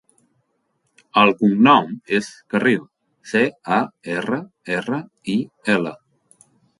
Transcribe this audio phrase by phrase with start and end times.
[1.23, 2.81] El cognom és Carril:
[3.33, 3.41] ce,
[3.75, 3.77] a,
[4.15, 4.39] erra,
[4.79, 5.01] erra,
[5.35, 5.37] i,
[5.75, 5.93] ela.